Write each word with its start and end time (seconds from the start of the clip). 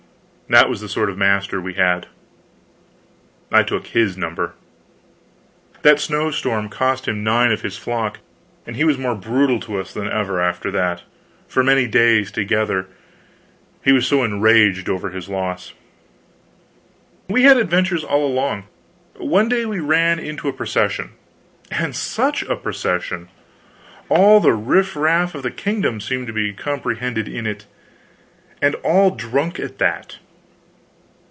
That 0.49 0.67
was 0.69 0.81
the 0.81 0.89
sort 0.89 1.09
of 1.09 1.17
master 1.17 1.61
we 1.61 1.75
had. 1.75 2.07
I 3.53 3.63
took 3.63 3.87
his 3.87 4.17
number. 4.17 4.51
That 5.81 5.97
snow 5.97 6.29
storm 6.29 6.67
cost 6.67 7.07
him 7.07 7.23
nine 7.23 7.53
of 7.53 7.61
his 7.61 7.77
flock; 7.77 8.19
and 8.67 8.75
he 8.75 8.83
was 8.83 8.97
more 8.97 9.15
brutal 9.15 9.61
to 9.61 9.79
us 9.79 9.93
than 9.93 10.09
ever, 10.09 10.41
after 10.41 10.69
that, 10.69 11.03
for 11.47 11.63
many 11.63 11.87
days 11.87 12.33
together, 12.33 12.87
he 13.81 13.93
was 13.93 14.05
so 14.05 14.25
enraged 14.25 14.89
over 14.89 15.11
his 15.11 15.29
loss. 15.29 15.71
We 17.29 17.43
had 17.43 17.55
adventures 17.55 18.03
all 18.03 18.27
along. 18.27 18.65
One 19.15 19.47
day 19.47 19.65
we 19.65 19.79
ran 19.79 20.19
into 20.19 20.49
a 20.49 20.53
procession. 20.53 21.11
And 21.71 21.95
such 21.95 22.43
a 22.43 22.57
procession! 22.57 23.29
All 24.09 24.41
the 24.41 24.51
riffraff 24.51 25.33
of 25.33 25.43
the 25.43 25.51
kingdom 25.51 26.01
seemed 26.01 26.27
to 26.27 26.33
be 26.33 26.51
comprehended 26.51 27.29
in 27.29 27.47
it; 27.47 27.67
and 28.61 28.75
all 28.83 29.11
drunk 29.11 29.57
at 29.57 29.77
that. 29.77 30.17